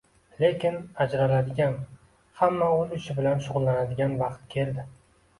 [0.43, 1.75] Lekin ajraladigan,
[2.39, 4.87] hamma oʻz ishi bilan shugʻullanadigan vaqt keldi